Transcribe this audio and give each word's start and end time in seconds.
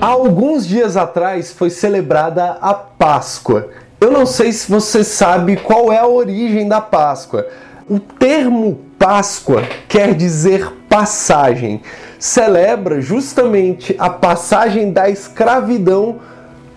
Alguns 0.00 0.66
dias 0.66 0.96
atrás 0.96 1.50
foi 1.50 1.70
celebrada 1.70 2.58
a 2.60 2.74
Páscoa. 2.74 3.70
Eu 4.00 4.10
não 4.10 4.26
sei 4.26 4.52
se 4.52 4.70
você 4.70 5.02
sabe 5.02 5.56
qual 5.56 5.92
é 5.92 5.98
a 5.98 6.06
origem 6.06 6.68
da 6.68 6.80
Páscoa. 6.80 7.46
O 7.88 7.98
termo 8.00 8.80
Páscoa 8.98 9.62
quer 9.86 10.14
dizer 10.14 10.72
passagem. 10.88 11.82
Celebra 12.18 13.02
justamente 13.02 13.94
a 13.98 14.08
passagem 14.08 14.90
da 14.90 15.10
escravidão 15.10 16.16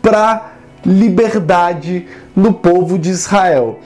para 0.00 0.52
liberdade 0.84 2.06
no 2.34 2.54
povo 2.54 2.98
de 2.98 3.10
Israel. 3.10 3.80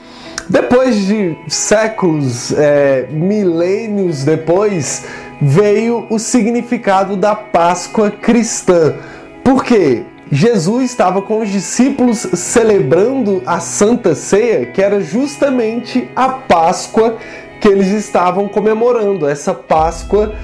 Depois 0.49 0.95
de 0.95 1.37
séculos, 1.49 2.53
é, 2.53 3.09
milênios 3.11 4.25
depois, 4.25 5.05
veio 5.43 6.07
o 6.11 6.21
significado 6.21 7.17
da 7.17 7.35
Páscoa 7.35 8.13
cristã. 8.13 8.95
Por 9.43 9.65
quê? 9.65 10.05
Jesus 10.31 10.91
estava 10.91 11.23
com 11.23 11.41
os 11.41 11.49
discípulos 11.49 12.19
celebrando 12.19 13.43
a 13.47 13.61
Santa 13.61 14.15
Ceia, 14.15 14.67
que 14.67 14.83
era 14.83 15.01
justamente 15.01 16.11
a 16.15 16.29
Páscoa 16.29 17.17
que 17.61 17.69
eles 17.69 17.89
estavam 17.89 18.49
comemorando, 18.49 19.29
essa 19.29 19.55
Páscoa 19.55 20.35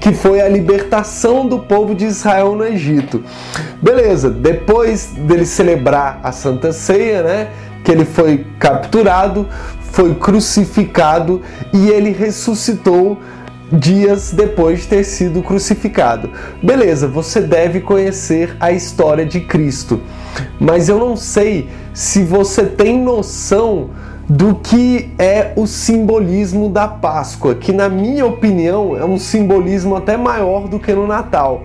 que 0.00 0.12
foi 0.12 0.40
a 0.40 0.48
libertação 0.48 1.46
do 1.46 1.60
povo 1.60 1.94
de 1.94 2.04
Israel 2.04 2.54
no 2.54 2.64
Egito. 2.64 3.22
Beleza, 3.80 4.28
depois 4.30 5.06
dele 5.06 5.46
celebrar 5.46 6.20
a 6.22 6.32
Santa 6.32 6.72
Ceia, 6.72 7.22
né, 7.22 7.48
que 7.84 7.92
ele 7.92 8.04
foi 8.04 8.46
capturado, 8.58 9.48
foi 9.92 10.14
crucificado 10.14 11.40
e 11.72 11.88
ele 11.88 12.10
ressuscitou 12.10 13.18
dias 13.72 14.32
depois 14.32 14.80
de 14.80 14.88
ter 14.88 15.04
sido 15.04 15.42
crucificado. 15.42 16.30
Beleza, 16.62 17.08
você 17.08 17.40
deve 17.40 17.80
conhecer 17.80 18.56
a 18.60 18.70
história 18.70 19.26
de 19.26 19.40
Cristo, 19.40 20.00
mas 20.60 20.88
eu 20.88 20.98
não 20.98 21.16
sei 21.16 21.68
se 21.92 22.22
você 22.22 22.64
tem 22.64 23.00
noção 23.00 23.90
do 24.28 24.56
que 24.56 25.10
é 25.18 25.52
o 25.56 25.66
simbolismo 25.66 26.68
da 26.68 26.88
Páscoa, 26.88 27.54
que 27.54 27.72
na 27.72 27.88
minha 27.88 28.26
opinião 28.26 28.96
é 28.96 29.04
um 29.04 29.18
simbolismo 29.18 29.94
até 29.94 30.16
maior 30.16 30.68
do 30.68 30.80
que 30.80 30.92
no 30.92 31.06
Natal. 31.06 31.62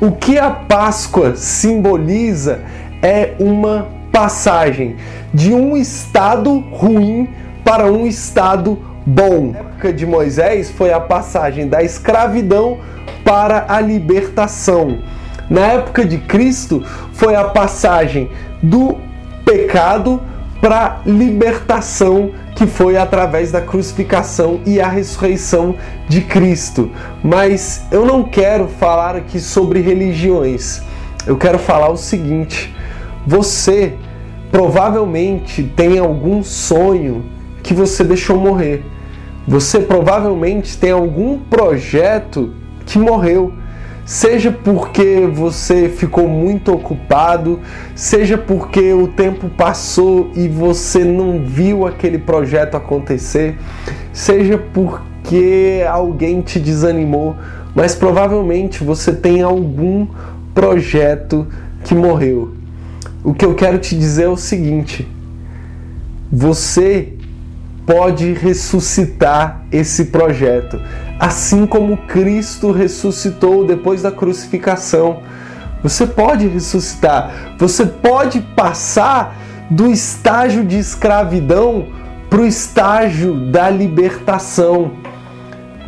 O 0.00 0.12
que 0.12 0.38
a 0.38 0.50
Páscoa 0.50 1.34
simboliza 1.36 2.60
é 3.02 3.34
uma 3.38 3.88
passagem 4.12 4.96
de 5.32 5.54
um 5.54 5.76
estado 5.76 6.58
ruim 6.58 7.28
para 7.64 7.90
um 7.90 8.06
estado 8.06 8.78
bom. 9.14 9.52
Na 9.52 9.58
época 9.58 9.92
de 9.92 10.06
Moisés 10.06 10.70
foi 10.70 10.92
a 10.92 11.00
passagem 11.00 11.68
da 11.68 11.82
escravidão 11.82 12.78
para 13.24 13.66
a 13.68 13.80
libertação. 13.80 14.98
Na 15.48 15.62
época 15.62 16.04
de 16.04 16.18
Cristo 16.18 16.84
foi 17.12 17.34
a 17.34 17.44
passagem 17.44 18.30
do 18.62 18.98
pecado 19.44 20.22
para 20.60 21.00
libertação 21.06 22.32
que 22.54 22.66
foi 22.66 22.96
através 22.96 23.50
da 23.50 23.60
crucificação 23.60 24.60
e 24.66 24.80
a 24.80 24.88
ressurreição 24.88 25.74
de 26.08 26.20
Cristo. 26.20 26.90
Mas 27.24 27.86
eu 27.90 28.04
não 28.04 28.22
quero 28.22 28.68
falar 28.68 29.16
aqui 29.16 29.40
sobre 29.40 29.80
religiões. 29.80 30.82
Eu 31.26 31.36
quero 31.36 31.58
falar 31.58 31.88
o 31.88 31.96
seguinte: 31.96 32.74
você 33.26 33.94
provavelmente 34.52 35.62
tem 35.62 35.98
algum 35.98 36.42
sonho 36.42 37.24
que 37.62 37.72
você 37.72 38.04
deixou 38.04 38.36
morrer. 38.36 38.84
Você 39.50 39.80
provavelmente 39.80 40.78
tem 40.78 40.92
algum 40.92 41.36
projeto 41.36 42.54
que 42.86 43.00
morreu. 43.00 43.52
Seja 44.04 44.52
porque 44.52 45.28
você 45.32 45.88
ficou 45.88 46.28
muito 46.28 46.72
ocupado, 46.72 47.58
seja 47.96 48.38
porque 48.38 48.92
o 48.92 49.08
tempo 49.08 49.48
passou 49.48 50.30
e 50.36 50.46
você 50.46 51.04
não 51.04 51.44
viu 51.44 51.84
aquele 51.84 52.16
projeto 52.16 52.76
acontecer, 52.76 53.58
seja 54.12 54.56
porque 54.56 55.84
alguém 55.90 56.40
te 56.42 56.60
desanimou, 56.60 57.34
mas 57.74 57.96
provavelmente 57.96 58.84
você 58.84 59.12
tem 59.12 59.42
algum 59.42 60.06
projeto 60.54 61.48
que 61.82 61.94
morreu. 61.94 62.52
O 63.24 63.34
que 63.34 63.44
eu 63.44 63.56
quero 63.56 63.78
te 63.78 63.98
dizer 63.98 64.24
é 64.24 64.28
o 64.28 64.36
seguinte: 64.36 65.08
você 66.30 67.14
pode 67.90 68.32
ressuscitar 68.34 69.62
esse 69.72 70.04
projeto, 70.06 70.80
assim 71.18 71.66
como 71.66 71.96
Cristo 71.96 72.70
ressuscitou 72.70 73.66
depois 73.66 74.00
da 74.00 74.12
crucificação. 74.12 75.22
Você 75.82 76.06
pode 76.06 76.46
ressuscitar, 76.46 77.56
você 77.58 77.84
pode 77.84 78.42
passar 78.54 79.36
do 79.68 79.90
estágio 79.90 80.64
de 80.64 80.78
escravidão 80.78 81.88
para 82.28 82.42
o 82.42 82.46
estágio 82.46 83.50
da 83.50 83.68
libertação. 83.68 84.92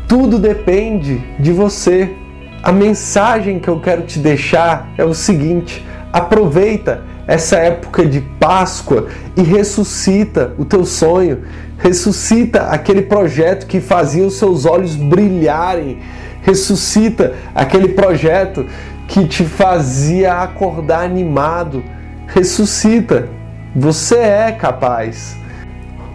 Tudo 0.08 0.40
depende 0.40 1.22
de 1.38 1.52
você. 1.52 2.16
A 2.64 2.72
mensagem 2.72 3.60
que 3.60 3.68
eu 3.68 3.78
quero 3.78 4.02
te 4.02 4.18
deixar 4.18 4.92
é 4.98 5.04
o 5.04 5.14
seguinte: 5.14 5.86
aproveita 6.12 7.02
essa 7.26 7.56
época 7.56 8.04
de 8.04 8.20
Páscoa 8.20 9.08
e 9.36 9.42
ressuscita 9.42 10.52
o 10.58 10.64
teu 10.64 10.84
sonho, 10.84 11.42
ressuscita 11.78 12.64
aquele 12.64 13.02
projeto 13.02 13.66
que 13.66 13.80
fazia 13.80 14.26
os 14.26 14.34
seus 14.34 14.66
olhos 14.66 14.94
brilharem, 14.94 15.98
ressuscita 16.42 17.34
aquele 17.54 17.88
projeto 17.88 18.66
que 19.08 19.26
te 19.26 19.44
fazia 19.44 20.34
acordar 20.34 21.04
animado, 21.04 21.82
ressuscita. 22.26 23.28
Você 23.74 24.16
é 24.16 24.52
capaz. 24.52 25.36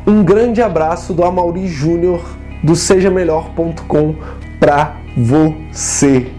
Um 0.05 0.23
grande 0.23 0.61
abraço 0.61 1.13
do 1.13 1.23
Amauri 1.23 1.67
Júnior 1.67 2.23
do 2.63 2.75
sejamelhor.com 2.75 4.15
para 4.59 4.95
você. 5.15 6.36